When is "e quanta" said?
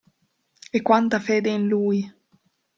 0.75-1.19